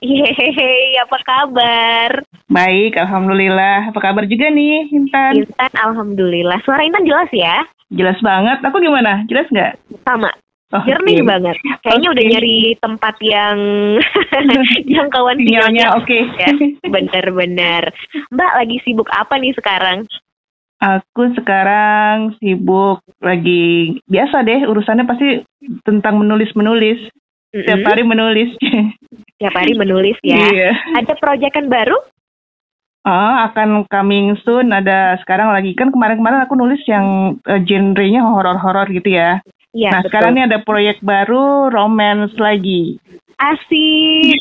[0.00, 2.10] Yeay, apa kabar?
[2.48, 3.92] Baik, Alhamdulillah.
[3.92, 5.44] Apa kabar juga nih, Intan?
[5.44, 6.56] Intan, Alhamdulillah.
[6.64, 7.68] Suara Intan jelas ya?
[7.92, 8.64] Jelas banget.
[8.64, 9.28] Aku gimana?
[9.28, 9.76] Jelas nggak?
[10.02, 10.32] Sama.
[10.70, 11.28] Oh, Jernih oke.
[11.28, 11.56] banget.
[11.82, 12.30] Kayaknya udah Oke.
[12.30, 13.58] nyari tempat yang
[14.94, 15.98] jangkauan Sinyalnya sinyalnya.
[15.98, 16.18] oke.
[16.38, 16.50] Ya,
[16.86, 17.82] bener-bener.
[18.30, 20.06] Mbak lagi sibuk apa nih sekarang?
[20.80, 25.42] Aku sekarang sibuk lagi biasa deh urusannya pasti
[25.84, 27.02] tentang menulis-menulis.
[27.50, 28.50] Setiap hari menulis.
[29.40, 30.38] Tiap hari menulis ya.
[30.38, 30.70] Iya.
[31.02, 31.98] Ada proyekan baru?
[33.00, 38.92] Ah, akan coming soon ada sekarang lagi kan kemarin-kemarin aku nulis yang eh, genrenya horor-horor
[38.92, 39.40] gitu ya.
[39.70, 40.08] Iya, nah, betul.
[40.12, 42.98] sekarang ini ada proyek baru romance lagi.
[43.40, 44.36] Asik.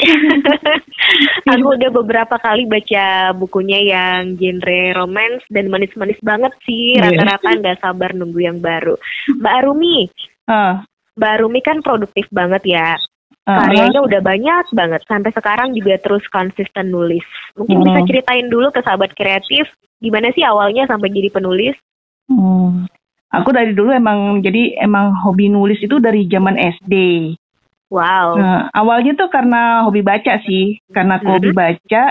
[1.56, 7.00] Aku udah beberapa kali baca bukunya yang genre romance dan manis-manis banget sih.
[7.00, 7.16] Iya.
[7.16, 9.00] Rata-rata nggak sabar nunggu yang baru.
[9.40, 10.12] Mbak Arumi,
[10.50, 10.84] Ah,
[11.20, 12.96] Mbak Arumi kan produktif banget ya.
[13.44, 15.02] Karyanya udah banyak banget.
[15.10, 17.26] Sampai sekarang juga terus konsisten nulis.
[17.60, 17.86] Mungkin Hmm.
[17.92, 19.68] bisa ceritain dulu ke sahabat kreatif.
[20.00, 21.76] Gimana sih awalnya sampai jadi penulis?
[22.30, 22.88] Hmm.
[23.30, 26.94] Aku dari dulu emang jadi emang hobi nulis itu dari zaman SD.
[27.90, 28.38] Wow.
[28.38, 31.36] Nah, awalnya tuh karena hobi baca sih, karena aku Mhm.
[31.36, 32.04] hobi baca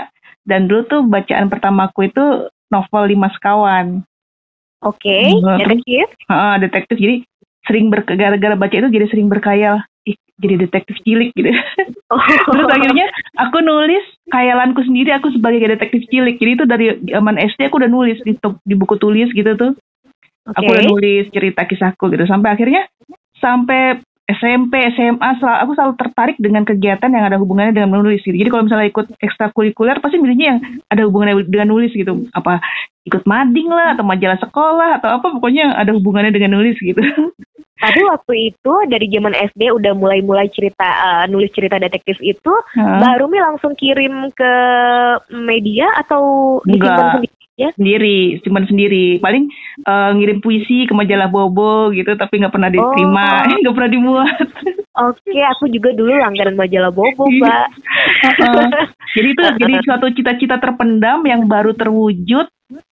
[0.43, 4.03] dan dulu tuh bacaan pertamaku itu novel Lima Sekawan.
[4.79, 6.07] Oke, Hmm, detektif.
[6.31, 7.23] Ah, detektif jadi
[7.69, 11.53] sering gara-gara baca itu jadi sering berkhayal ih jadi detektif cilik gitu.
[12.09, 12.17] Oh.
[12.49, 13.05] Terus akhirnya
[13.37, 14.01] aku nulis
[14.33, 16.41] khayalanku sendiri aku sebagai detektif cilik.
[16.41, 19.77] Jadi itu dari zaman SD aku udah nulis di, di buku tulis gitu tuh.
[20.49, 20.57] Oke.
[20.57, 22.89] Aku udah nulis cerita kisahku gitu sampai akhirnya
[23.37, 28.37] sampai SMP, SMA sel- aku selalu tertarik dengan kegiatan yang ada hubungannya dengan menulis gitu.
[28.37, 32.29] Jadi kalau misalnya ikut ekstrakurikuler pasti milihnya yang ada hubungannya dengan nulis gitu.
[32.37, 32.61] Apa
[33.09, 37.01] ikut mading lah atau majalah sekolah atau apa pokoknya yang ada hubungannya dengan nulis gitu.
[37.79, 42.99] Tapi waktu itu dari zaman SD udah mulai-mulai cerita eh, nulis cerita detektif itu, Hah?
[42.99, 44.53] Mbak Rumi langsung kirim ke
[45.31, 46.21] media atau
[46.63, 47.69] disimpan sendiri ya?
[47.75, 49.05] sendiri, simpan sendiri.
[49.19, 49.47] Paling
[49.83, 53.55] eh, ngirim puisi ke majalah Bobo gitu, tapi nggak pernah diterima, Oh.
[53.63, 54.35] nggak pernah dimuat.
[54.99, 57.39] Oke, aku juga dulu langganan majalah Bobo, Iya.
[57.39, 57.67] Mbak.
[58.43, 58.67] Heeh.
[59.15, 62.47] jadi itu jadi suatu cita-cita terpendam yang baru terwujud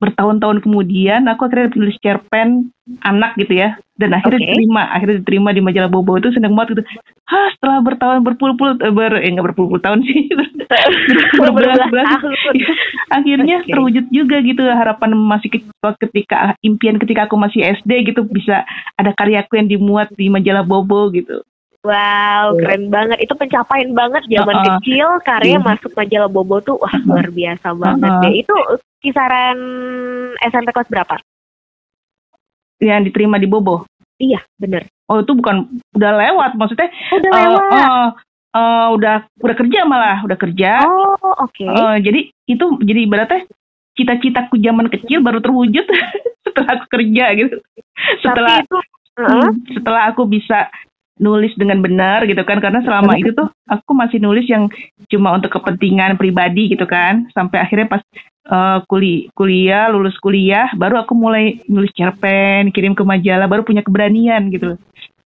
[0.02, 1.28] bertahun-tahun kemudian.
[1.32, 2.72] Aku akhirnya tulis cerpen
[3.08, 4.48] anak gitu ya, dan akhirnya Oke.
[4.52, 6.84] diterima, akhirnya diterima di majalah Bobo itu seneng banget gitu.
[7.30, 10.28] Hah, setelah bertahun berpuluh-puluh eh, ber eh nggak berpuluh-puluh tahun sih,
[11.40, 12.56] Berbelas berbelas-belas tahun.
[13.18, 13.72] akhirnya Oke.
[13.72, 18.68] terwujud juga gitu harapan masih ke- ketika impian ketika aku masih SD gitu bisa
[19.00, 21.46] ada karyaku yang dimuat di majalah Bobo gitu.
[21.82, 23.26] Wow, keren banget.
[23.26, 24.66] Itu pencapaian banget zaman Heeh.
[24.78, 25.66] kecil, karya Iya.
[25.66, 28.34] masuk majalah Bobo tuh wah luar biasa banget deh.
[28.38, 28.54] Itu
[29.02, 29.58] kisaran
[30.40, 31.18] SMP kelas berapa?
[32.78, 33.90] Yang diterima di Bobo.
[34.18, 34.86] Iya, bener.
[35.10, 37.62] Oh itu bukan udah lewat maksudnya Udah eh, lewat.
[37.74, 38.08] eh,
[38.54, 40.86] eh, udah udah kerja malah udah kerja.
[40.86, 41.66] Oh, oke.
[41.66, 43.42] Eh, jadi itu jadi ibaratnya
[43.92, 45.84] cita-citaku zaman kecil baru terwujud
[46.46, 47.58] setelah aku kerja gitu.
[48.22, 48.78] Setelah Tapi itu
[49.12, 49.28] Heeh.
[49.28, 50.72] Hmm, setelah aku bisa
[51.22, 52.58] nulis dengan benar gitu kan.
[52.58, 54.66] Karena selama itu tuh aku masih nulis yang
[55.08, 57.30] cuma untuk kepentingan pribadi gitu kan.
[57.32, 58.02] Sampai akhirnya pas
[58.42, 63.86] eh, kuli kuliah lulus kuliah baru aku mulai nulis cerpen kirim ke majalah baru punya
[63.86, 64.76] keberanian gitu.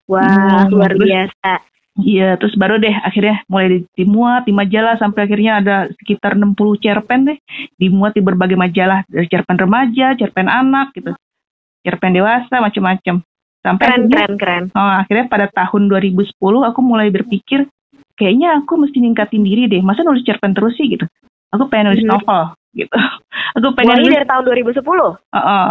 [0.06, 1.52] Wah, Hmm, luar terus- biasa.
[1.96, 6.76] iya terus baru deh akhirnya mulai di- dimuat di majalah sampai akhirnya ada sekitar 60
[6.76, 7.38] cerpen deh
[7.80, 9.08] dimuat di berbagai majalah.
[9.08, 11.16] Dari cerpen remaja cerpen anak gitu
[11.86, 13.22] cerpen dewasa macam-macam
[13.66, 14.64] sampai Keren, akhirnya keren, keren.
[14.78, 17.66] Oh, akhirnya pada tahun 2010 aku mulai berpikir
[18.14, 19.82] kayaknya aku mesti ningkatin diri deh.
[19.82, 21.10] Masa nulis cerpen terus sih gitu.
[21.50, 22.12] Aku pengen nulis Mhm.
[22.14, 22.94] novel gitu.
[23.58, 24.16] Aku pengen Mulai nulis.
[24.20, 25.18] dari tahun 2010.
[25.34, 25.70] Heeh.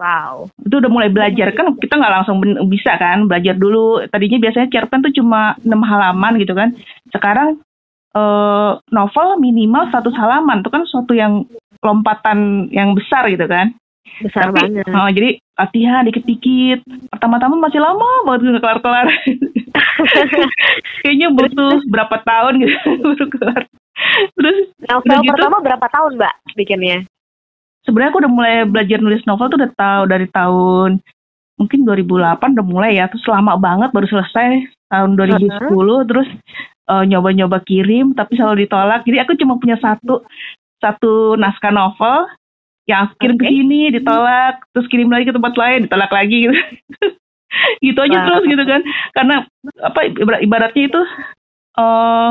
[0.00, 0.48] Wow.
[0.64, 2.40] itu udah mulai belajar kan kita nggak langsung
[2.72, 4.00] bisa kan belajar dulu.
[4.08, 6.72] Tadinya biasanya cerpen tuh cuma 6 halaman gitu kan.
[7.12, 7.60] Sekarang
[8.10, 10.64] eh, novel minimal 100 halaman.
[10.64, 11.44] Itu kan suatu yang
[11.84, 13.76] lompatan yang besar gitu kan.
[14.20, 14.84] Besar Tapi, banget.
[14.90, 16.80] oh, jadi latihan dikit-dikit.
[17.08, 19.06] Pertama-tama masih lama banget nggak kelar-kelar.
[21.04, 23.62] Kayaknya butuh berapa tahun gitu baru kelar.
[24.36, 24.58] Terus
[24.88, 26.98] Novel gitu- pertama berapa tahun, Mbak, bikinnya?
[27.80, 31.00] sebenarnya aku udah mulai belajar nulis novel tuh udah tahu dari tahun
[31.56, 33.08] mungkin 2008 udah mulai ya.
[33.08, 36.28] Terus lama banget baru selesai tahun 2010 terus
[36.92, 39.00] eh, nyoba-nyoba kirim tapi selalu ditolak.
[39.08, 40.24] Jadi aku cuma punya satu
[40.80, 42.28] satu naskah novel
[42.90, 46.54] yang aku kirim ke sini ditolak, terus kirim lagi ke tempat lain ditolak lagi gitu.
[47.86, 48.24] gitu aja Wah.
[48.26, 48.80] terus gitu kan.
[49.14, 49.36] Karena
[49.78, 51.00] apa ibarat- ibaratnya itu
[51.78, 52.30] eh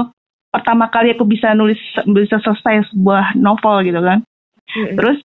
[0.50, 1.80] pertama kali aku bisa nulis
[2.12, 4.20] bisa selesai sebuah novel gitu kan.
[4.70, 5.18] Terus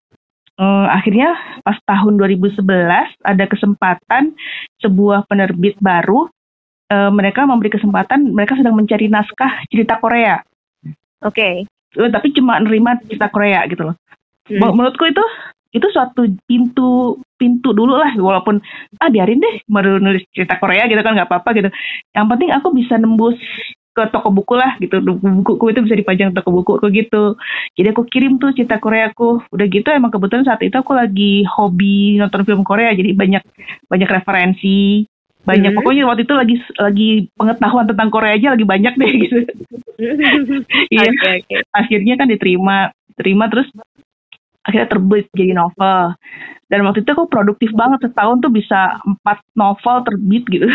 [0.62, 1.34] eh, akhirnya
[1.66, 2.62] pas tahun 2011
[3.26, 4.38] ada kesempatan
[4.84, 6.30] sebuah penerbit baru
[6.92, 10.44] eh, mereka memberi kesempatan mereka sedang mencari naskah cerita Korea.
[11.24, 11.66] Oke.
[11.94, 13.96] Eh, Tapi cuma nerima cerita Korea gitu loh.
[14.44, 14.60] Hmm.
[14.60, 15.24] Menur- Menurutku itu
[15.74, 18.62] itu suatu pintu pintu dulu lah walaupun
[19.02, 21.70] ah biarin deh baru nulis cerita Korea gitu kan nggak apa-apa gitu.
[22.14, 23.40] Yang penting aku bisa nembus
[23.94, 27.38] ke toko buku lah gitu bukuku itu bisa dipajang di toko buku aku gitu
[27.78, 31.46] jadi aku kirim tuh cerita Korea aku udah gitu emang kebetulan saat itu aku lagi
[31.46, 33.46] hobi nonton film Korea jadi banyak
[33.86, 35.06] banyak referensi
[35.46, 35.78] banyak Hmm.
[35.78, 39.38] pokoknya waktu itu lagi lagi pengetahuan tentang Korea aja lagi banyak deh gitu
[40.94, 41.14] Iya.
[41.14, 41.56] Oke oke.
[41.70, 43.70] akhirnya kan diterima terima terus
[44.64, 46.16] akhirnya terbit jadi novel
[46.68, 50.68] dan waktu itu aku produktif banget setahun tuh bisa empat novel terbit gitu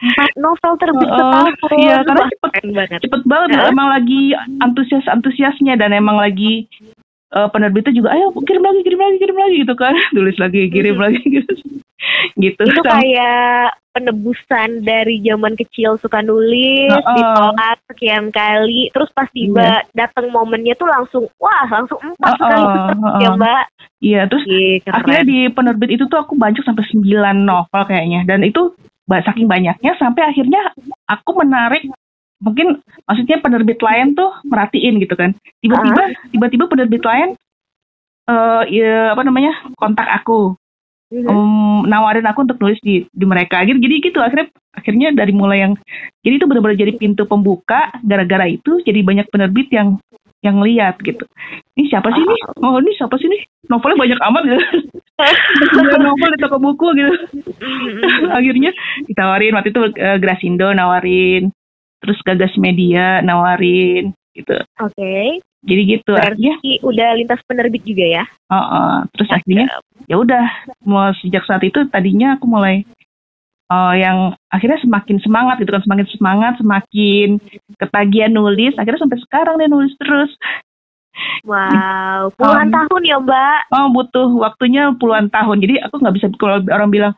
[0.00, 1.76] Empat novel terbit Heeh, setahun.
[1.76, 2.52] iya, karena cepet.
[2.72, 3.00] banget.
[3.04, 3.68] cepet banget Heeh.
[3.68, 4.32] emang lagi
[4.64, 6.64] antusias antusiasnya dan emang lagi
[7.30, 10.96] eh, penerbitnya juga ayo kirim lagi kirim lagi kirim lagi gitu kan tulis lagi kirim
[10.96, 11.52] lagi gitu
[12.38, 17.14] gitu Itu kayak penebusan dari zaman kecil suka nulis, Heeh.
[17.18, 22.64] ditolak sekian kali, terus pas tiba datang momennya tuh langsung, wah langsung empat Heeh, kali
[22.70, 22.82] terbit
[23.18, 23.36] ya heeh.
[23.36, 23.64] mbak.
[24.00, 24.94] iya terus keren.
[24.94, 27.02] akhirnya di penerbit itu tuh aku baca sampai 9
[27.42, 28.72] novel kayaknya dan itu
[29.10, 30.70] saking banyaknya sampai akhirnya
[31.10, 31.82] aku menarik
[32.40, 37.34] mungkin maksudnya penerbit lain tuh merhatiin gitu kan tiba-tiba tiba-tiba penerbit lain
[38.30, 40.54] eh ya, apa namanya kontak aku
[41.10, 43.66] Em, nawarin aku untuk nulis di di mereka.
[43.66, 45.74] Gitu jadi gitu akhirnya akhirnya dari mulai yang
[46.22, 47.90] jadi itu benar-benar jadi pintu pembuka.
[48.06, 49.98] Gara-gara itu jadi banyak penerbit yang
[50.40, 51.26] yang lihat gitu.
[51.76, 54.64] Ini siapa sih nih oh ini siapa sih nih novelnya banyak amat gitu.
[56.00, 57.12] Novel di toko buku gitu.
[58.38, 58.70] Akhirnya
[59.04, 61.52] ditawarin waktu itu eh, Grasindo nawarin
[62.00, 64.56] terus Gagas Media nawarin gitu.
[64.80, 68.24] Oke, jadi gitu berarti udah lintas penerbit juga ya?
[68.48, 69.68] uh, uh, terus akhirnya
[70.08, 70.44] ya udah
[70.88, 72.82] mulai sejak saat itu tadinya aku mulai
[73.68, 77.28] uh, yang akhirnya semakin semangat gitu kan semakin semangat semakin
[77.78, 80.32] ketagihan nulis akhirnya sampai sekarang nih nulis terus
[81.44, 83.60] Wow, puluhan Um, tahun ya mbak?
[83.74, 87.12] oh butuh waktunya puluhan tahun jadi aku nggak bisa kalau orang bilang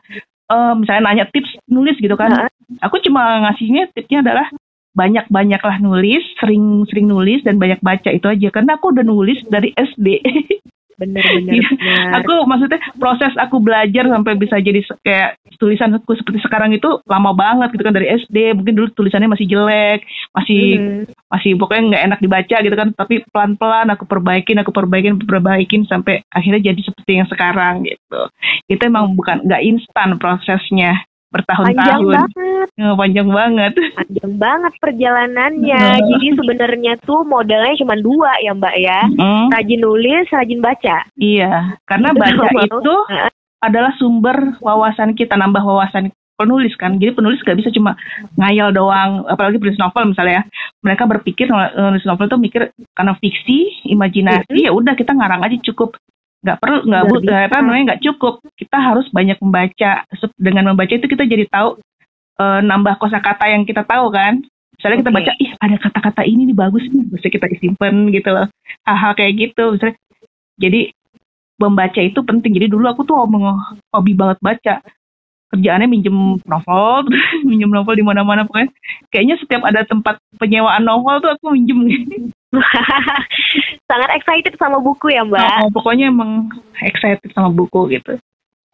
[0.51, 2.49] eh, misalnya nanya tips nulis gitu kan Heeh.
[2.83, 4.49] aku cuma ngasihnya tipsnya adalah
[4.93, 9.41] banyak banyaklah nulis sering sering nulis dan banyak baca itu aja karena aku udah nulis
[9.49, 10.07] dari SD
[10.93, 11.67] Bener bener Iya.
[11.73, 12.21] bener.
[12.21, 17.33] aku maksudnya proses aku belajar sampai bisa jadi kayak tulisan aku seperti sekarang itu lama
[17.33, 20.05] banget gitu kan dari SD mungkin dulu tulisannya masih jelek
[20.37, 21.03] masih Mhm.
[21.33, 25.81] masih pokoknya nggak enak dibaca gitu kan tapi pelan pelan aku perbaikin aku perbaikin perbaikin
[25.89, 28.21] sampai akhirnya jadi seperti yang sekarang gitu
[28.69, 31.01] itu emang bukan nggak instan prosesnya
[31.33, 35.81] Panjang bertahun-tahun banget, Eh, panjang banget panjang banget perjalanannya.
[35.81, 36.05] Heeh.
[36.13, 39.01] Jadi sebenarnya tuh modalnya cuma dua ya mbak ya.
[39.09, 40.97] Mm, Rajin nulis, rajin baca.
[41.17, 42.95] iya karena baca itu
[43.59, 47.93] adalah sumber wawasan kita nambah wawasan penulis kan jadi penulis gak bisa cuma
[48.35, 50.43] ngayal doang apalagi penulis novel misalnya ya.
[50.81, 55.55] mereka berpikir nul- nulis novel itu mikir karena fiksi imajinasi ya udah kita ngarang aja
[55.71, 55.95] cukup
[56.43, 58.43] nggak perlu nggak bu- apa namanya nggak cukup.
[58.59, 60.03] Kita harus banyak membaca.
[60.35, 61.79] Dengan membaca itu kita jadi tahu
[62.43, 64.43] eh, nambah kosakata yang kita tahu kan.
[64.75, 65.17] Misalnya kita Oke.
[65.23, 67.07] baca ih ada kata-kata ini nih bagus nih.
[67.07, 68.51] Bisa kita simpen gitu loh.
[68.83, 69.63] Hal-hal kayak gitu.
[69.71, 69.95] Misalnya
[70.59, 70.91] jadi
[71.55, 72.51] membaca itu penting.
[72.59, 73.39] Jadi dulu aku tuh hobi,
[73.95, 74.75] hobi banget baca.
[75.55, 77.07] Kerjaannya minjem novel
[77.47, 78.73] minjem novel di mana-mana pokoknya.
[79.07, 81.79] Kayaknya setiap ada tempat penyewaan novel tuh aku minjem
[83.89, 85.67] Sangat excited sama buku ya mbak.
[85.67, 86.49] Oh, pokoknya emang
[86.81, 88.17] excited sama buku gitu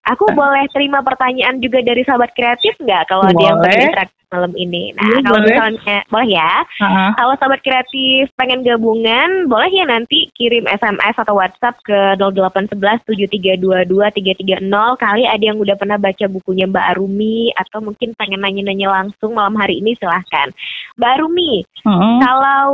[0.09, 3.69] Aku boleh terima pertanyaan juga dari sahabat kreatif nggak kalau ada yang Boleh.
[3.69, 4.83] pengen interaksi malam ini?
[4.93, 5.49] Nah, Iya, kalau boleh.
[5.49, 6.53] misalnya boleh ya.
[6.81, 13.05] Ah, Kalau sahabat kreatif pengen gabungan, boleh ya nanti kirim SMS atau WhatsApp ke 0811
[13.09, 18.89] 7322 330 kali ada yang udah pernah baca bukunya Mbak Arumi atau mungkin pengen nanya-nanya
[18.89, 20.53] langsung malam hari ini silahkan.
[20.97, 22.65] Mbak Arumi, mm, kalau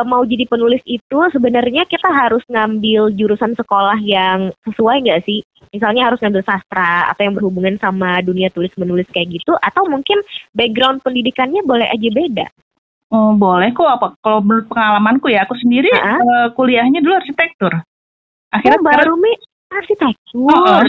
[0.00, 5.44] eh, mau jadi penulis itu sebenarnya kita harus ngambil jurusan sekolah yang sesuai nggak sih?
[5.70, 10.18] Misalnya harus ngambil sastra atau yang berhubungan sama dunia tulis menulis kayak gitu atau mungkin
[10.50, 12.46] background pendidikannya boleh aja beda.
[13.10, 16.14] oh, boleh kok apa kalau menurut pengalamanku ya aku sendiri Ah.
[16.16, 17.74] eh, kuliahnya dulu arsitektur
[18.48, 19.32] akhirnya oh, sekarang- Rumi
[19.70, 20.46] arsitektur.
[20.46, 20.82] Oh,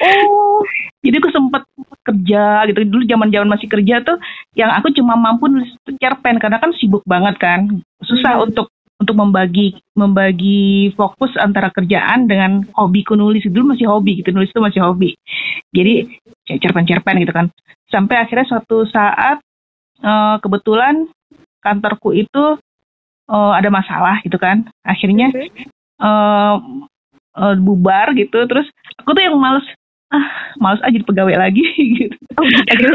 [0.00, 0.60] oh.
[1.00, 1.62] Jadi aku sempet
[2.02, 2.82] kerja gitu.
[2.82, 4.18] Dulu zaman zaman masih kerja tuh
[4.58, 6.36] yang aku cuma mampu nulis cerpen.
[6.42, 7.70] Karena kan sibuk banget kan.
[8.02, 8.50] Susah Hmm.
[8.50, 13.44] untuk untuk membagi membagi fokus antara kerjaan dengan hobiku nulis.
[13.44, 14.32] Dulu masih hobi gitu.
[14.32, 15.12] Nulis itu masih hobi.
[15.70, 16.16] Jadi
[16.48, 17.46] ya cerpen-cerpen gitu kan.
[17.92, 19.38] Sampai akhirnya suatu saat
[20.00, 21.06] eh, kebetulan
[21.60, 22.56] kantorku itu
[23.28, 24.64] eh, ada masalah gitu kan.
[24.82, 25.68] Akhirnya Mhm.
[26.00, 26.56] eh,
[27.36, 28.48] eh, bubar gitu.
[28.48, 29.64] Terus aku tuh yang males
[30.06, 31.66] ah males aja jadi pegawai lagi
[31.98, 32.94] gitu oh gitu.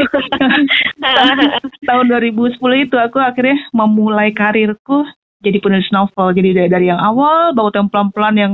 [1.88, 5.04] tahun 2010 itu aku akhirnya memulai karirku
[5.42, 6.30] jadi penulis novel.
[6.32, 8.52] Jadi dari, dari yang awal banget yang pelan-pelan yang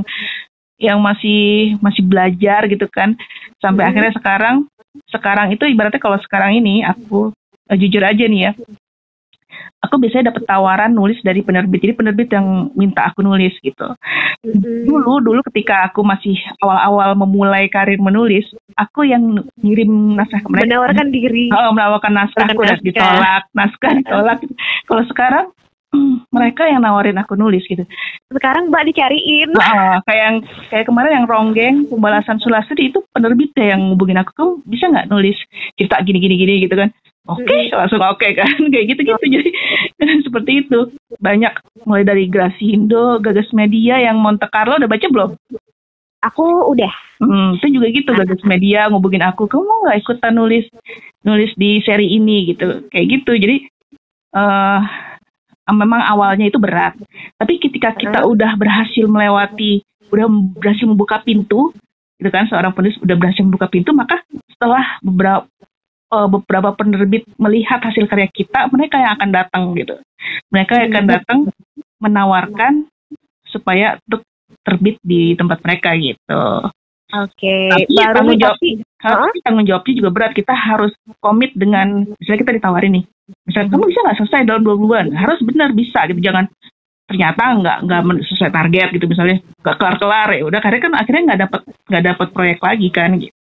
[0.79, 3.13] yang masih masih belajar gitu kan
[3.59, 3.89] sampai hmm.
[3.93, 4.55] akhirnya sekarang
[5.11, 7.35] sekarang itu ibaratnya kalau sekarang ini aku
[7.67, 8.51] uh, jujur aja nih ya
[9.79, 11.79] aku biasanya dapat tawaran nulis dari penerbit.
[11.79, 13.95] Jadi penerbit yang minta aku nulis gitu.
[14.39, 14.87] Hmm.
[14.87, 18.47] dulu dulu ketika aku masih awal-awal memulai karir menulis
[18.79, 20.67] aku yang ngirim naskah ke mereka.
[20.67, 21.45] Menawarkan diri.
[21.51, 22.47] Oh, menawarkan naskah.
[22.47, 23.43] Aku dan ditolak.
[23.55, 24.39] Naskah ditolak.
[24.87, 25.45] Kalau sekarang
[25.91, 27.83] hmm, mereka yang nawarin aku nulis gitu.
[28.31, 29.49] Sekarang Mbak dicariin.
[29.55, 30.37] Nah, kayak yang
[30.71, 35.09] kayak kemarin yang Ronggeng pembalasan Sulasri itu penerbit deh yang ngubungin aku, kamu bisa nggak
[35.09, 35.37] nulis
[35.75, 36.89] cerita gini gini gini gitu kan?
[37.27, 39.49] Oke, okay, langsung oke okay, kan, kayak gitu gitu jadi
[40.25, 41.51] seperti itu banyak
[41.83, 45.31] mulai dari Grasindo, Gagas Media yang Monte Carlo udah baca belum?
[46.19, 46.91] Aku udah.
[47.19, 50.65] Hmm, itu juga gitu Gagas Media ngubungin aku, kamu mau nggak ikutan nulis
[51.27, 53.31] nulis di seri ini gitu, kayak gitu.
[53.35, 53.67] Jadi
[54.33, 54.79] uh,
[55.69, 56.97] memang awalnya itu berat.
[57.37, 61.75] Tapi ketika kita udah berhasil melewati, udah berhasil membuka pintu,
[62.17, 64.23] gitu kan seorang penulis udah berhasil membuka pintu, maka
[64.55, 65.45] setelah beberapa
[66.13, 69.95] uh, beberapa penerbit melihat hasil karya kita, mereka yang akan datang gitu.
[70.53, 71.39] Mereka yang akan datang
[72.01, 72.73] menawarkan
[73.45, 74.25] supaya untuk
[74.65, 76.43] terbit di tempat mereka gitu.
[77.09, 77.33] Oke.
[77.33, 77.69] Okay.
[77.73, 78.57] Tapi Baru tanggung jawab,
[79.01, 80.31] tapi, tanggung jawabnya juga berat.
[80.37, 83.05] Kita harus komit dengan, misalnya kita ditawarin nih,
[83.49, 85.09] misalnya kamu bisa nggak selesai dalam dua bulan?
[85.17, 86.45] Harus benar bisa gitu, jangan
[87.09, 91.23] ternyata nggak nggak sesuai target gitu misalnya nggak kelar kelar ya udah karena kan akhirnya
[91.25, 93.38] nggak dapat nggak dapat proyek lagi kan gitu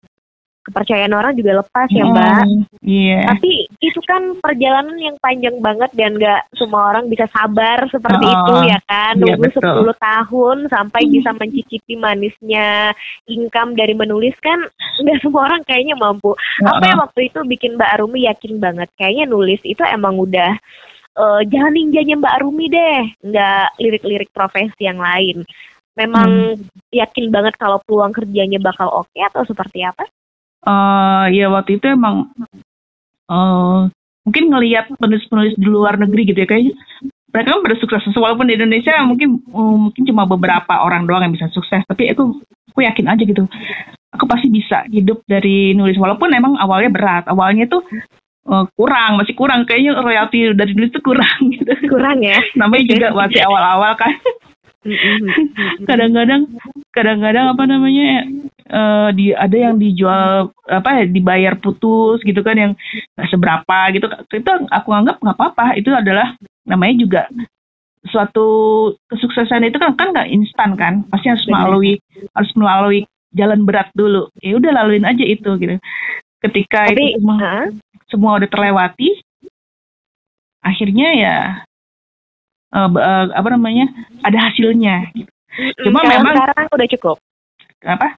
[0.65, 2.45] kepercayaan orang juga lepas ya mbak.
[2.81, 3.21] Iya.
[3.21, 3.23] Yeah.
[3.29, 3.51] Tapi
[3.85, 8.55] itu kan perjalanan yang panjang banget dan gak semua orang bisa sabar seperti oh, itu
[8.73, 9.15] ya kan.
[9.21, 11.13] Iya, Nunggu yeah, 10 tahun sampai hmm.
[11.13, 12.97] bisa mencicipi manisnya
[13.29, 14.57] income dari menulis kan
[15.05, 16.33] nggak semua orang kayaknya mampu.
[16.33, 20.57] Oh, Apa yang waktu itu bikin Mbak Arumi yakin banget kayaknya nulis itu emang udah
[21.19, 25.45] uh, jangan ninjanya Mbak Arumi deh, nggak lirik-lirik profesi yang lain.
[25.95, 26.91] Memang hmm.
[26.91, 30.03] yakin banget kalau peluang kerjanya bakal oke okay, atau seperti apa?
[30.65, 32.33] Uh, ya waktu itu emang
[33.29, 33.89] uh,
[34.25, 36.75] mungkin ngelihat penulis-penulis di luar negeri gitu ya kayaknya
[37.35, 38.15] mereka kan pada sukses.
[38.15, 42.39] Walaupun di Indonesia mungkin uh, mungkin cuma beberapa orang doang yang bisa sukses tapi aku
[42.71, 43.43] aku yakin aja gitu.
[44.15, 47.25] Aku pasti bisa hidup dari nulis walaupun emang awalnya berat.
[47.27, 47.83] Awalnya tuh
[48.47, 49.67] uh, kurang masih kurang.
[49.67, 51.75] Kayaknya royalti dari nulis tuh kurang gitu.
[51.91, 52.39] Kurang ya?
[52.55, 54.15] Namanya juga masih awal-awal kan.
[55.89, 56.55] Kadang-kadang
[56.95, 58.29] kadang-kadang apa namanya
[58.71, 62.73] uh, di ada yang dijual apa ya dibayar putus gitu kan yang
[63.29, 67.23] seberapa gitu itu aku anggap nggak apa-apa itu adalah namanya juga
[68.09, 68.47] suatu
[69.09, 71.97] kesuksesan itu kan kan nggak instan kan pasti harus melalui
[72.37, 73.01] harus melalui
[73.33, 75.77] jalan berat dulu ya udah laluin aja itu gitu
[76.45, 77.69] ketika Tapi, itu semua, uh?
[78.13, 79.25] semua udah terlewati
[80.61, 81.37] akhirnya ya
[82.75, 83.89] uh, uh, apa namanya
[84.27, 85.31] ada hasilnya gitu.
[85.87, 87.17] Cuma Kalau memang sekarang udah cukup.
[87.87, 88.09] Apa?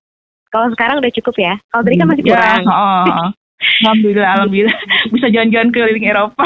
[0.51, 1.55] Kalau sekarang udah cukup ya.
[1.73, 2.63] Kalau tadi kan masih ya, kurang.
[2.65, 3.29] Ya, oh, oh.
[3.57, 4.79] Alhamdulillah, alhamdulillah
[5.13, 6.45] bisa jalan-jalan ke keliling Eropa.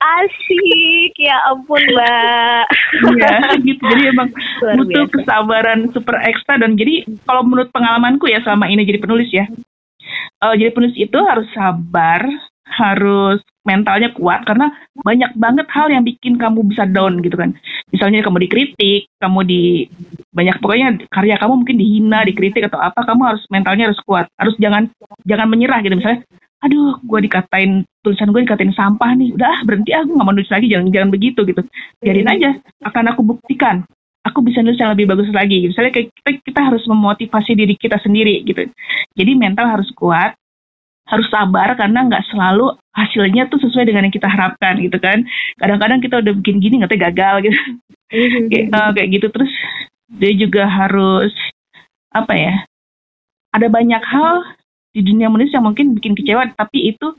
[0.00, 2.64] Asik, ya ampun mbak.
[3.04, 3.82] Iya, gitu.
[3.84, 4.28] Jadi emang
[4.64, 5.14] Luar butuh biasa.
[5.20, 9.44] kesabaran super ekstra dan jadi kalau menurut pengalamanku ya selama ini jadi penulis ya,
[10.40, 12.24] uh, jadi penulis itu harus sabar,
[12.70, 14.72] harus mentalnya kuat karena
[15.04, 17.52] banyak banget hal yang bikin kamu bisa down gitu kan.
[17.92, 19.84] Misalnya kamu dikritik, kamu di
[20.32, 24.26] banyak pokoknya karya kamu mungkin dihina, dikritik atau apa, kamu harus mentalnya harus kuat.
[24.40, 24.88] Harus jangan
[25.28, 26.24] jangan menyerah gitu misalnya.
[26.60, 29.32] Aduh, gue dikatain tulisan gue dikatain sampah nih.
[29.36, 31.62] Udah berhenti aku nggak mau nulis lagi, jangan jangan begitu gitu.
[32.00, 32.50] Biarin aja,
[32.84, 33.84] akan aku buktikan
[34.20, 35.64] aku bisa nulis yang lebih bagus lagi.
[35.68, 38.68] Misalnya kayak kita kita harus memotivasi diri kita sendiri gitu.
[39.16, 40.36] Jadi mental harus kuat,
[41.10, 45.26] harus sabar karena nggak selalu hasilnya tuh sesuai dengan yang kita harapkan gitu kan.
[45.58, 47.58] Kadang-kadang kita udah bikin gini nggak gagal gitu.
[48.10, 48.46] Mm-hmm.
[48.50, 49.26] kayak, uh, kayak gitu.
[49.30, 49.52] Terus
[50.10, 51.34] dia juga harus
[52.10, 52.54] apa ya
[53.54, 54.42] ada banyak hal
[54.90, 57.14] di dunia menulis yang mungkin bikin kecewa tapi itu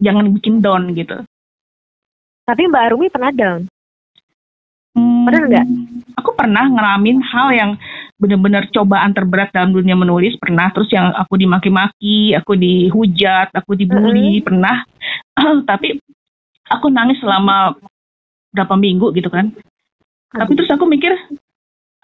[0.00, 1.24] jangan bikin down gitu.
[2.46, 3.66] Tapi Mbak Rumi pernah down?
[4.96, 5.66] Hmm, pernah nggak?
[6.20, 7.70] Aku pernah ngalamin hal yang
[8.16, 10.36] benar-benar cobaan terberat dalam dunia menulis.
[10.40, 14.44] Pernah terus yang aku dimaki-maki aku dihujat aku dibully uh -huh.
[14.44, 14.76] pernah.
[15.70, 16.00] Tapi
[16.72, 17.76] aku nangis selama
[18.52, 19.52] berapa minggu gitu kan.
[20.32, 21.12] Tapi terus aku mikir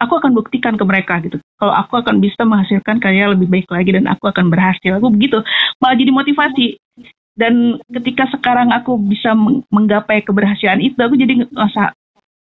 [0.03, 1.39] aku akan buktikan ke mereka gitu.
[1.57, 4.99] Kalau aku akan bisa menghasilkan karya lebih baik lagi dan aku akan berhasil.
[4.99, 5.39] Aku begitu.
[5.79, 6.67] Malah jadi motivasi.
[7.33, 9.33] Dan ketika sekarang aku bisa
[9.73, 11.97] menggapai keberhasilan itu aku jadi ngerasa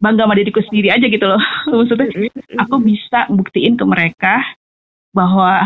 [0.03, 1.39] bangga sama diriku sendiri aja gitu loh
[1.71, 2.11] maksudnya
[2.59, 4.43] aku bisa buktiin ke mereka
[5.15, 5.63] bahwa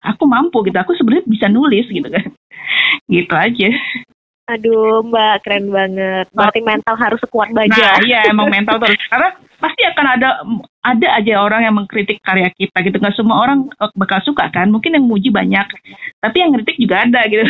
[0.00, 2.24] aku mampu gitu aku sebenarnya bisa nulis gitu kan
[3.12, 3.70] gitu aja
[4.44, 6.28] Aduh, Mbak, keren banget.
[6.36, 7.96] Berarti mental harus sekuat baja.
[7.96, 9.00] Nah, iya emang mental terus.
[9.08, 10.44] Karena pasti akan ada
[10.84, 13.00] ada aja orang yang mengkritik karya kita gitu.
[13.00, 14.68] Gak semua orang eh, bakal suka kan.
[14.68, 15.64] Mungkin yang muji banyak,
[16.20, 17.40] tapi yang kritik juga ada gitu.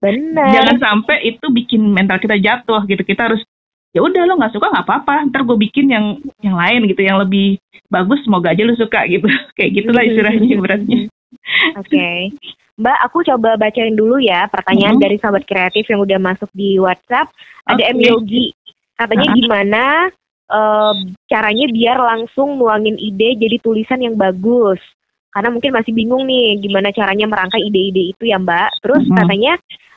[0.00, 0.48] Benar.
[0.56, 3.04] Jangan sampai itu bikin mental kita jatuh gitu.
[3.04, 3.44] Kita harus
[3.92, 5.14] ya udah lo nggak suka nggak apa-apa.
[5.32, 8.20] Ntar gue bikin yang yang lain gitu, yang lebih bagus.
[8.24, 9.26] Semoga aja lo suka gitu.
[9.56, 11.00] Kayak gitulah istilahnya beratnya.
[11.76, 11.88] Oke.
[11.88, 12.20] Okay.
[12.78, 15.06] Mbak, aku coba bacain dulu ya pertanyaan mm -hmm.
[15.10, 17.26] dari sahabat kreatif yang udah masuk di WhatsApp.
[17.66, 17.94] Ada okay.
[17.94, 18.46] M Yogi.
[18.94, 19.38] Katanya uh -huh.
[19.42, 19.82] gimana
[20.46, 20.94] uh,
[21.26, 24.78] caranya biar langsung nuangin ide jadi tulisan yang bagus.
[25.34, 28.78] Karena mungkin masih bingung nih gimana caranya merangkai ide-ide itu ya Mbak.
[28.78, 29.18] Terus mm -hmm.
[29.18, 29.52] katanya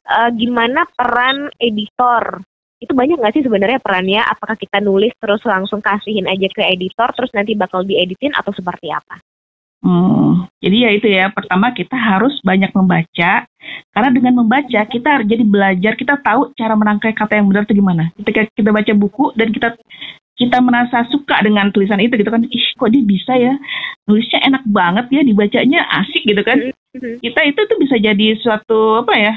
[0.09, 2.41] uh, gimana peran editor
[2.81, 4.25] itu banyak nggak sih sebenarnya perannya?
[4.25, 8.89] Apakah kita nulis terus langsung kasihin aja ke editor, terus nanti bakal dieditin atau seperti
[8.89, 9.21] apa?
[9.81, 13.49] Hmm, jadi ya itu ya, pertama kita harus banyak membaca,
[13.93, 18.13] karena dengan membaca kita jadi belajar, kita tahu cara merangkai kata yang benar itu gimana.
[18.13, 19.73] Ketika kita baca buku dan kita
[20.37, 23.53] kita merasa suka dengan tulisan itu gitu kan, ih kok dia bisa ya,
[24.09, 26.57] nulisnya enak banget ya, dibacanya asik gitu kan.
[26.97, 27.15] Mm-hmm.
[27.21, 29.33] Kita itu tuh bisa jadi suatu apa ya,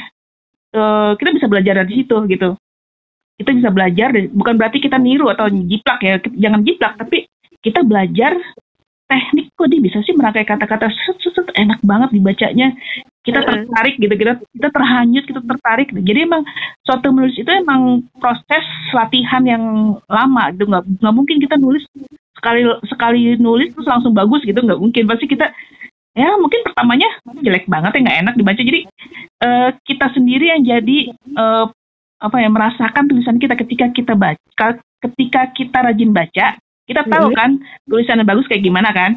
[0.76, 2.56] uh, kita bisa belajar dari situ gitu.
[3.34, 7.26] Kita bisa belajar, bukan berarti kita niru atau jiplak ya, jangan jiplak, tapi
[7.64, 8.38] kita belajar
[9.04, 10.88] teknik kok dia bisa sih merangkai kata-kata
[11.54, 12.74] enak banget dibacanya.
[13.24, 15.88] Kita tertarik gitu kita kita terhanyut kita tertarik.
[15.88, 16.44] Jadi emang
[16.84, 19.64] suatu menulis itu emang proses latihan yang
[20.04, 20.68] lama gitu.
[20.68, 21.88] Nggak nggak mungkin kita nulis
[22.36, 24.60] sekali sekali nulis terus langsung bagus gitu.
[24.60, 25.02] Nggak mungkin.
[25.08, 25.48] Pasti kita
[26.14, 27.08] ya mungkin pertamanya
[27.40, 28.60] jelek banget ya nggak enak dibaca.
[28.60, 28.80] Jadi
[29.40, 30.98] uh, kita sendiri yang jadi
[31.40, 31.66] uh,
[32.24, 37.56] apa ya merasakan tulisan kita ketika kita baca ketika kita rajin baca kita tahu kan
[37.88, 39.16] tulisan yang bagus kayak gimana kan.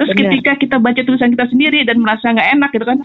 [0.00, 0.20] Terus Bener.
[0.32, 2.98] ketika kita baca tulisan kita sendiri dan merasa nggak enak gitu kan,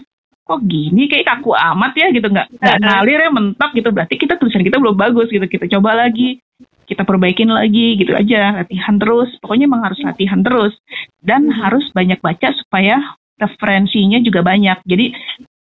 [0.48, 3.88] kok gini kayak kaku amat ya gitu nggak nggak ngalir ya mentok gitu.
[3.92, 5.44] Berarti kita tulisan kita belum bagus gitu.
[5.44, 6.40] Kita coba lagi
[6.88, 9.28] kita perbaikin lagi gitu aja latihan terus.
[9.44, 10.72] Pokoknya emang harus latihan terus.
[11.20, 11.60] Dan hmm.
[11.60, 12.96] harus banyak baca supaya
[13.36, 14.88] referensinya juga banyak.
[14.88, 15.12] Jadi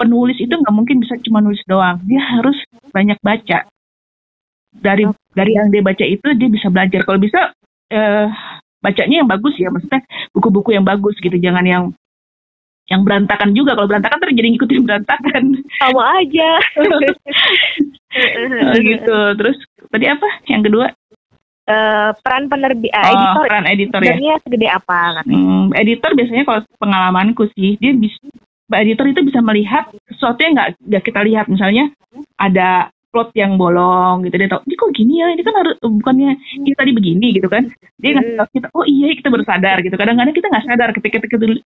[0.01, 2.01] penulis itu nggak mungkin bisa cuma nulis doang.
[2.09, 2.57] Dia harus
[2.89, 3.69] banyak baca.
[4.73, 5.05] Dari
[5.37, 7.05] dari yang dia baca itu dia bisa belajar.
[7.05, 7.53] Kalau bisa
[7.93, 8.25] uh,
[8.81, 10.01] bacanya yang bagus ya maksudnya
[10.33, 11.37] buku-buku yang bagus gitu.
[11.37, 11.83] Jangan yang
[12.89, 13.77] yang berantakan juga.
[13.77, 15.43] Kalau berantakan terus jadi ngikutin berantakan.
[15.77, 16.49] Sama aja.
[18.11, 19.19] Oh, gitu.
[19.39, 19.55] Terus
[19.87, 20.27] tadi apa?
[20.51, 20.87] Yang kedua?
[21.63, 24.35] Uh, peran penerbit uh, oh, editor peran editor ya.
[24.43, 25.23] Segede apa?
[25.23, 28.19] Hmm, editor biasanya kalau pengalamanku sih dia bisa
[28.79, 31.45] editor itu bisa melihat sesuatu yang nggak nggak kita lihat.
[31.51, 31.91] Misalnya
[32.39, 34.35] ada plot yang bolong gitu.
[34.39, 35.27] Dia tahu ini kok gini ya?
[35.35, 36.31] Ini kan harus bukannya
[36.63, 37.67] ini tadi begini gitu kan.
[37.99, 39.95] Dia ngasih tahu kita oh iya kita baru sadar gitu.
[39.99, 40.89] Kadang-kadang kita nggak sadar.
[40.95, 41.17] Ketika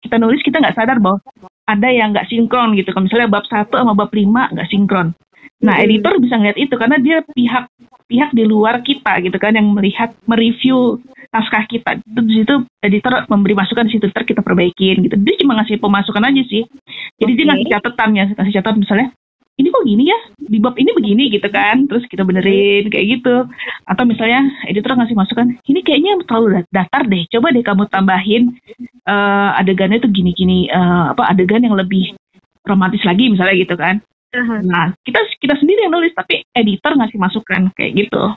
[0.02, 1.22] kita nulis kita nggak sadar bahwa
[1.70, 3.06] ada yang nggak sinkron gitu kan.
[3.06, 5.14] Misalnya bab satu sama bab lima nggak sinkron
[5.66, 7.66] nah editor bisa ngeliat itu karena dia pihak
[8.06, 11.02] pihak di luar kita gitu kan yang melihat mereview
[11.34, 12.00] naskah kita.
[12.00, 15.16] Itu di situ editor memberi masukan di situ ntar kita perbaikin gitu.
[15.20, 16.64] Dia cuma ngasih pemasukan aja sih.
[17.20, 17.38] Jadi okay.
[17.38, 19.10] dia ngasih catatan ya ngasih catatan misalnya
[19.56, 20.20] ini kok gini ya?
[20.36, 21.88] Di bab ini begini gitu kan.
[21.88, 23.36] Terus kita benerin kayak gitu.
[23.88, 27.24] Atau misalnya editor ngasih masukan ini kayaknya terlalu datar deh.
[27.32, 28.44] Coba deh kamu tambahin
[29.08, 32.14] uh, adegannya tuh gini-gini uh, apa adegan yang lebih
[32.68, 34.04] romantis lagi misalnya gitu kan.
[34.66, 38.36] Nah kita kita sendiri yang nulis tapi editor ngasih masukan kayak gitu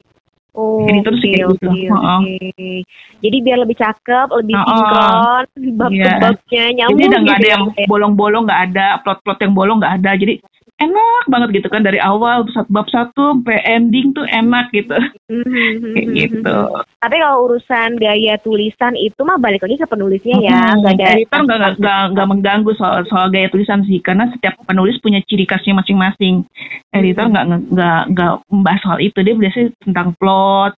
[0.58, 1.68] Oh, editor okay, kayak gitu.
[1.70, 2.76] Okay, oh, okay.
[3.22, 5.44] Jadi biar lebih cakep, lebih oh, sinkron,
[5.78, 6.74] bab-babnya yeah.
[6.74, 6.98] nyambung.
[6.98, 10.10] Jadi udah nggak gitu ada ya, yang bolong-bolong, nggak ada plot-plot yang bolong, nggak ada.
[10.18, 10.34] Jadi
[10.78, 14.94] enak banget gitu kan dari awal bab satu sampai ending tuh enak gitu.
[15.26, 15.94] Mm-hmm.
[15.94, 16.58] kayak gitu.
[17.02, 21.40] Tapi kalau urusan gaya tulisan itu mah balik lagi ke penulisnya ya nggak ada editor
[21.44, 25.74] nggak nggak nggak mengganggu soal soal gaya tulisan sih karena setiap penulis punya ciri khasnya
[25.82, 26.46] masing-masing.
[26.94, 29.18] Editor nggak nggak nggak membahas soal itu.
[29.20, 30.72] Dia biasanya tentang plot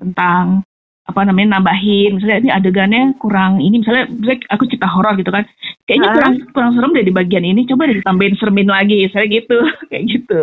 [0.00, 0.64] tentang
[1.02, 2.18] apa namanya nambahin.
[2.18, 5.44] Misalnya ini adegannya kurang ini misalnya, misalnya aku cerita horor gitu kan.
[5.86, 7.66] Kayaknya kurang kurang serem deh di bagian ini.
[7.66, 9.58] Coba deh ditambahin seremin lagi saya gitu.
[9.90, 10.40] Kayak gitu.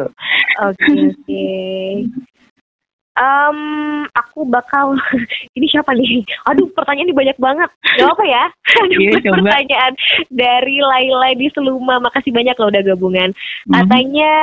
[0.60, 1.93] Oke okay, okay.
[3.19, 3.60] Um,
[4.15, 4.95] aku bakal
[5.60, 6.23] ini siapa nih?
[6.47, 7.69] Aduh, pertanyaan ini banyak banget.
[7.99, 8.45] Gak apa ya?
[8.88, 9.93] Aduh, yeah, pertanyaan
[10.32, 11.99] dari Laila di Seluma.
[11.99, 13.29] Makasih banyak loh udah gabungan.
[13.36, 13.73] Mm-hmm.
[13.75, 14.34] Katanya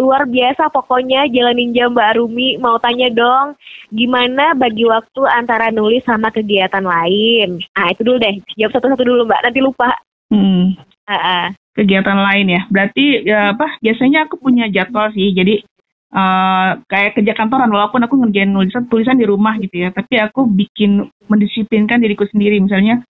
[0.00, 2.56] luar biasa pokoknya Jalan Ninja Mbak Rumi.
[2.56, 3.52] Mau tanya dong,
[3.92, 7.60] gimana bagi waktu antara nulis sama kegiatan lain?
[7.76, 8.40] Ah, itu dulu deh.
[8.56, 9.92] Jawab satu-satu dulu Mbak, nanti lupa.
[10.32, 10.72] Hmm.
[11.04, 11.52] Uh-uh.
[11.72, 12.62] Kegiatan lain ya.
[12.68, 13.80] Berarti ya apa?
[13.80, 15.32] Biasanya aku punya jadwal sih.
[15.36, 15.64] Jadi
[16.12, 19.88] uh, kayak kerja kantoran walaupun aku ngerjain tulisan tulisan di rumah gitu ya.
[19.90, 22.60] Tapi aku bikin mendisiplinkan diriku sendiri.
[22.60, 23.00] Misalnya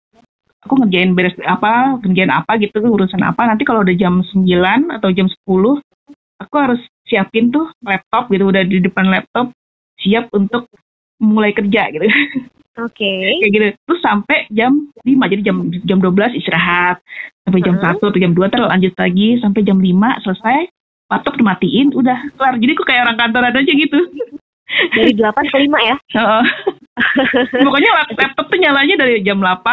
[0.62, 3.50] aku ngerjain beres apa, kerjaan apa gitu, urusan apa.
[3.50, 4.42] Nanti kalau udah jam 9
[4.98, 5.82] atau jam 10
[6.42, 9.54] aku harus siapin tuh laptop gitu udah di depan laptop
[10.02, 10.66] siap untuk
[11.22, 12.02] mulai kerja gitu.
[12.02, 12.98] Oke.
[12.98, 13.26] Okay.
[13.42, 13.64] Kayak gitu.
[13.86, 16.98] Terus sampai jam 5 jadi jam jam 12 istirahat.
[17.42, 17.98] Sampai jam uh -huh.
[17.98, 20.58] 1 atau jam 2 terus lanjut lagi sampai jam 5 selesai
[21.12, 22.56] laptop dimatiin udah kelar.
[22.56, 23.98] Jadi kok kayak orang kantoran aja gitu.
[24.96, 25.96] Dari 8 ke 5 ya?
[26.92, 27.88] Uh, Pokoknya
[28.20, 29.64] laptop tuh nyalanya dari jam 8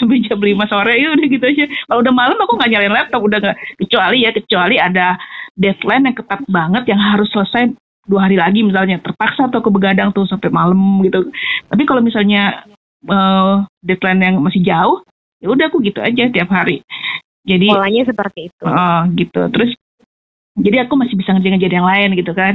[0.00, 1.64] sampai jam 5 sore ya udah gitu aja.
[1.68, 5.20] Kalau udah malam aku nggak nyalain laptop udah nggak kecuali ya kecuali ada
[5.58, 7.76] deadline yang ketat banget yang harus selesai
[8.08, 11.28] dua hari lagi misalnya terpaksa atau ke begadang tuh sampai malam gitu.
[11.68, 12.64] Tapi kalau misalnya
[13.04, 15.04] uh, deadline yang masih jauh,
[15.44, 16.80] ya udah aku gitu aja tiap hari.
[17.44, 18.64] Jadi polanya seperti itu.
[18.64, 19.40] Uh, gitu.
[19.52, 19.76] Terus
[20.58, 22.54] jadi aku masih bisa ngerjain-ngerjain yang lain gitu kan.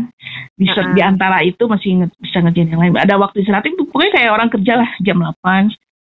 [0.59, 0.95] Bisa uh -huh.
[0.95, 2.93] di antara itu masih bisa ngerjain yang lain.
[2.99, 5.71] Ada waktu istirahat itu pokoknya kayak orang kerja lah jam 8,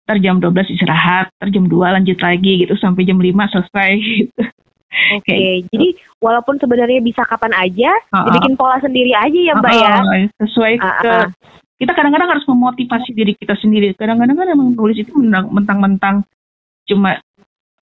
[0.07, 3.91] ntar jam 12 istirahat, ntar jam 2 lanjut lagi gitu sampai jam 5 selesai
[4.23, 4.43] gitu.
[4.87, 5.61] Oke, okay.
[5.61, 5.71] gitu.
[5.75, 5.87] jadi
[6.23, 8.33] walaupun sebenarnya bisa kapan aja, uh -uh.
[8.39, 9.83] bikin pola sendiri aja ya Mbak uh -uh.
[9.83, 9.95] ya.
[10.43, 11.01] Sesuai uh -uh.
[11.03, 11.11] ke
[11.77, 13.93] kita kadang-kadang harus memotivasi diri kita sendiri.
[13.93, 15.13] Kadang-kadang kan emang tulis itu
[15.53, 16.25] mentang-mentang
[16.87, 17.19] cuma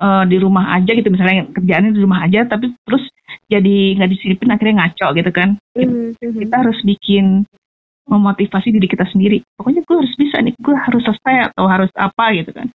[0.02, 3.04] uh, di rumah aja gitu misalnya kerjaannya di rumah aja tapi terus
[3.46, 5.50] jadi nggak disiplin akhirnya ngaco gitu kan.
[5.78, 6.34] Mm -hmm.
[6.42, 7.46] Kita harus bikin
[8.06, 9.42] memotivasi diri kita sendiri.
[9.58, 12.70] Pokoknya gue harus bisa nih, gue harus selesai atau harus apa gitu kan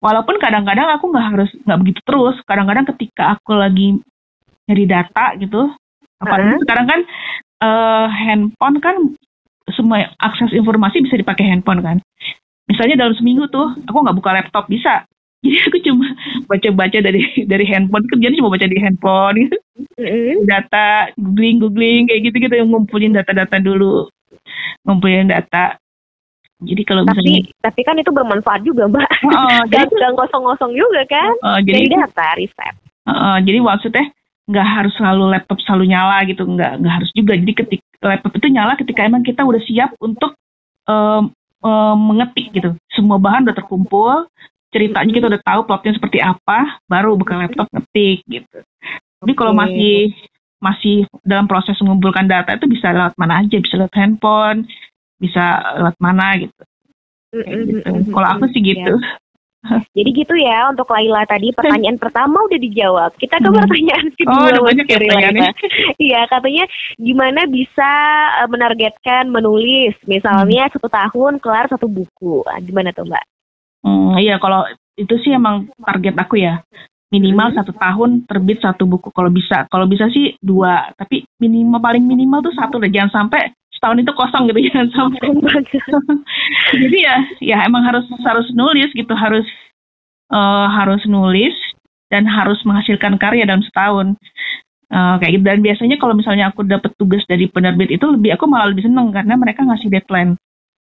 [0.00, 4.00] walaupun kadang-kadang aku nggak harus nggak begitu terus kadang-kadang ketika aku lagi
[4.66, 5.70] nyari data gitu
[6.20, 6.62] apalagi uh-huh.
[6.64, 7.00] sekarang kan
[7.64, 8.96] uh, handphone kan
[9.70, 11.96] semua akses informasi bisa dipakai handphone kan
[12.66, 15.06] misalnya dalam seminggu tuh aku nggak buka laptop bisa
[15.40, 16.06] jadi aku cuma
[16.46, 19.56] baca-baca dari dari handphone kerjanya cuma baca di handphone gitu.
[19.96, 20.36] uh-huh.
[20.44, 24.08] data googling googling kayak gitu gitu yang ngumpulin data-data dulu
[24.84, 25.80] ngumpulin data
[26.60, 29.08] jadi kalau tapi, misalnya tapi kan itu bermanfaat juga mbak.
[29.24, 31.32] Uh, jadi nggak ngosong-ngosong juga kan?
[31.40, 32.74] Uh, jadi dari data riset.
[33.08, 34.06] Uh, jadi maksudnya
[34.44, 37.32] nggak harus selalu laptop selalu nyala gitu, nggak nggak harus juga.
[37.40, 40.36] Jadi ketika laptop itu nyala ketika emang kita udah siap untuk
[40.84, 41.32] um,
[41.64, 42.76] um, mengetik gitu.
[42.92, 44.28] Semua bahan udah terkumpul,
[44.70, 48.58] ceritanya kita udah tahu plotnya seperti apa, baru buka laptop ngetik gitu.
[49.20, 50.14] Tapi kalau masih
[50.60, 54.68] masih dalam proses mengumpulkan data itu bisa lewat mana aja, bisa lewat handphone,
[55.20, 55.44] bisa
[55.80, 56.62] lewat mana gitu.
[57.34, 57.90] gitu.
[58.12, 58.94] Kalau aku sih gitu.
[58.96, 59.18] Ya.
[59.92, 63.12] Jadi gitu ya untuk Laila tadi pertanyaan pertama udah dijawab.
[63.20, 64.56] Kita ke pertanyaan kedua.
[64.56, 65.52] Oh, banyak ya pertanyaannya.
[66.00, 66.64] Iya, katanya
[66.96, 67.92] gimana bisa
[68.40, 70.72] uh, menargetkan menulis misalnya hmm.
[70.72, 72.40] satu tahun kelar satu buku.
[72.64, 73.24] Gimana tuh Mbak?
[73.80, 76.60] Hmm, iya kalau itu sih emang target aku ya.
[77.10, 79.10] Minimal satu tahun terbit satu buku.
[79.10, 80.92] Kalau bisa kalau bisa sih dua.
[80.94, 82.92] Tapi minimal paling minimal tuh satu deh.
[82.92, 84.60] Jangan sampai setahun itu kosong gitu.
[84.70, 85.26] Ya sampai.
[86.80, 89.10] Jadi ya ya emang harus harus nulis gitu.
[89.16, 89.48] Harus
[90.30, 91.56] uh, harus nulis
[92.12, 94.14] dan harus menghasilkan karya dalam setahun.
[94.90, 95.44] Uh, kayak gitu.
[95.50, 99.10] Dan biasanya kalau misalnya aku dapat tugas dari penerbit itu lebih aku malah lebih seneng
[99.10, 100.38] karena mereka ngasih deadline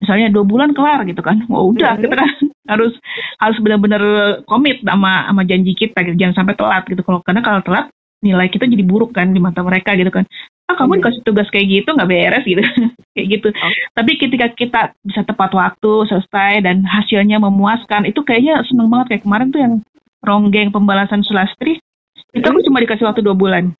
[0.00, 1.44] misalnya dua bulan kelar gitu kan.
[1.52, 2.30] Oh udah kita kan
[2.66, 2.96] harus
[3.38, 4.02] harus benar-benar
[4.48, 6.16] komit sama sama janji kita gitu.
[6.16, 7.04] Jangan sampai telat gitu.
[7.04, 7.86] Kalau karena kalau telat
[8.20, 10.24] nilai kita jadi buruk kan di mata mereka gitu kan.
[10.68, 10.98] Ah kamu iya.
[11.02, 12.62] dikasih tugas kayak gitu nggak beres gitu.
[13.10, 13.48] Kayak gitu.
[13.50, 13.72] Oh.
[13.90, 19.18] tapi ketika kita bisa tepat waktu selesai dan hasilnya memuaskan itu kayaknya seneng banget.
[19.18, 19.74] Kayak kemarin tuh yang
[20.22, 21.82] ronggeng pembalasan sulastri
[22.30, 23.74] itu aku cuma dikasih waktu dua bulan.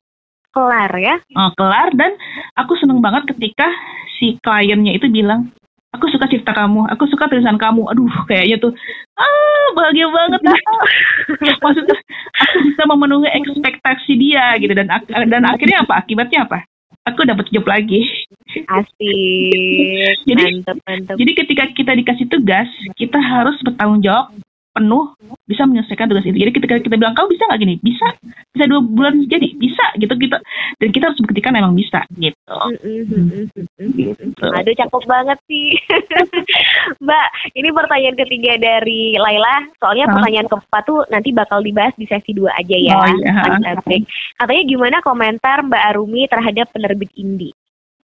[0.51, 1.15] Kelar ya?
[1.31, 2.11] Oh, kelar dan
[2.59, 3.71] aku seneng banget ketika
[4.19, 5.47] si kliennya itu bilang
[5.91, 7.87] aku suka cipta kamu, aku suka tulisan kamu.
[7.91, 8.71] Aduh, kayaknya tuh
[9.19, 10.59] ah bahagia banget dah.
[11.63, 11.97] Maksudnya
[12.35, 16.01] aku bisa memenuhi ekspektasi dia gitu dan dan akhirnya apa?
[16.01, 16.65] Akibatnya apa?
[17.07, 18.05] aku dapat job lagi.
[18.67, 20.11] Asik.
[20.27, 21.15] jadi, mantep, mantep.
[21.15, 22.67] jadi ketika kita dikasih tugas,
[22.99, 24.27] kita harus bertanggung jawab
[24.71, 25.11] penuh
[25.47, 26.37] bisa menyelesaikan tugas itu.
[26.39, 28.07] Jadi ketika kita bilang kau bisa nggak gini, bisa,
[28.55, 30.39] bisa dua bulan jadi, bisa gitu kita
[30.79, 32.55] dan kita harus buktikan emang bisa gitu.
[33.91, 34.45] gitu.
[34.47, 35.75] Aduh cakep banget sih,
[37.03, 37.27] Mbak.
[37.59, 39.67] Ini pertanyaan ketiga dari Laila.
[39.83, 40.13] Soalnya huh?
[40.15, 42.95] pertanyaan keempat tuh nanti bakal dibahas di sesi dua aja ya.
[42.95, 43.75] Oh, iya.
[44.39, 47.51] Katanya gimana komentar Mbak Arumi terhadap penerbit indie?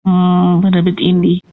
[0.07, 1.43] Hmm, penerbit indie.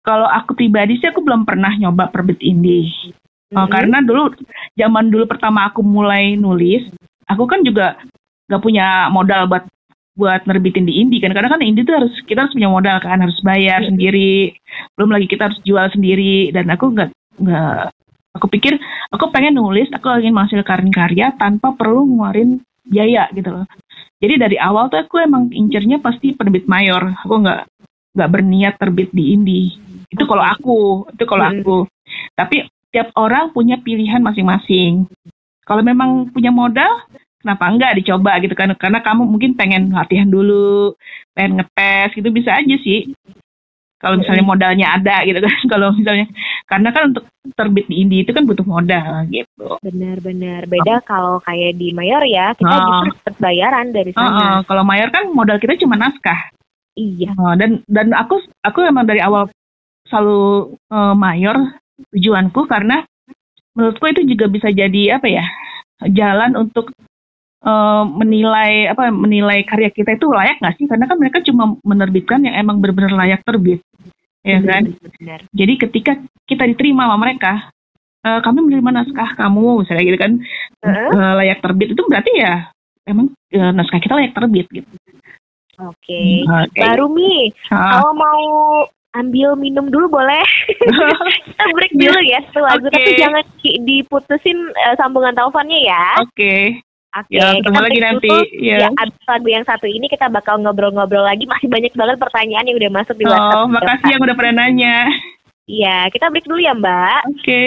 [0.00, 3.12] Kalau aku pribadi sih aku belum pernah nyoba penerbit indie
[3.50, 3.66] Mm-hmm.
[3.66, 4.30] karena dulu
[4.78, 6.86] zaman dulu pertama aku mulai nulis,
[7.26, 7.98] aku kan juga
[8.46, 9.66] gak punya modal buat
[10.14, 11.34] buat nerbitin di indie kan.
[11.34, 13.90] Karena kan indie tuh harus kita harus punya modal kan harus bayar mm-hmm.
[13.90, 14.34] sendiri.
[14.94, 16.54] Belum lagi kita harus jual sendiri.
[16.54, 17.10] Dan aku nggak
[17.40, 17.82] nggak
[18.38, 18.78] aku pikir
[19.10, 23.66] aku pengen nulis aku ingin menghasilkan karya tanpa perlu ngeluarin biaya gitu loh.
[24.20, 27.18] Jadi dari awal tuh aku emang incernya pasti penerbit mayor.
[27.26, 27.66] Aku nggak
[28.14, 29.74] nggak berniat terbit di indie
[30.10, 30.78] itu kalau aku
[31.14, 31.76] itu kalau aku.
[32.34, 35.06] Tapi tiap orang punya pilihan masing-masing.
[35.64, 37.06] Kalau memang punya modal,
[37.40, 40.92] kenapa enggak dicoba gitu kan karena kamu mungkin pengen latihan dulu
[41.32, 43.16] pengen ngetes gitu bisa aja sih
[43.96, 46.28] kalau misalnya modalnya ada gitu kan kalau misalnya
[46.68, 47.24] karena kan untuk
[47.56, 52.52] terbit di Indi itu kan butuh modal gitu Benar-benar beda kalau kayak di Mayor ya
[52.52, 53.08] kita Oh.
[53.08, 54.60] justru dapat bayaran dari sana.
[54.68, 56.52] kalau mayor kan modal kita cuma naskah
[56.98, 57.32] Iya.
[57.40, 59.48] Oh, dan dan aku aku emang dari awal
[60.10, 61.56] selalu eh, mayor
[62.08, 63.04] tujuanku karena
[63.76, 65.44] menurutku itu juga bisa jadi apa ya
[66.10, 66.90] jalan untuk
[67.62, 72.40] eh, menilai apa menilai karya kita itu layak nggak sih karena kan mereka cuma menerbitkan
[72.44, 73.80] yang emang benar-benar layak terbit
[74.40, 74.88] ya kan
[75.20, 75.40] Benar.
[75.52, 76.12] jadi ketika
[76.48, 77.68] kita diterima sama mereka
[78.24, 80.32] eh, kami menerima naskah kamu misalnya gitu kan
[80.80, 81.08] Heeh.
[81.12, 82.54] eh, layak terbit itu berarti ya
[83.04, 84.88] emang eh, naskah kita layak terbit gitu
[85.80, 86.44] Oke.
[86.44, 86.76] Oke.
[86.76, 88.04] Baru Mi, Ah.
[88.04, 88.44] kalau mau
[89.12, 90.44] ambil minum dulu boleh.
[91.46, 92.94] Kita break dulu ya satu lagu, Oke.
[92.94, 96.04] tapi jangan di- diputusin eh, sambungan teleponnya ya.
[96.20, 96.78] Oke.
[97.10, 98.28] Oke, Ya, ketemu kita lagi nanti.
[98.30, 98.42] dulu.
[98.54, 98.76] Ya.
[98.76, 101.42] Ya, abis lagu yang satu ini kita bakal ngobrol-ngobrol lagi.
[101.42, 103.66] Masih banyak banget pertanyaan yang udah masuk di Oh, WhatsApp.
[103.74, 104.96] makasih yang udah pernah nanya.
[105.66, 107.20] Iya, kita break dulu ya Mbak.
[107.34, 107.62] Oke.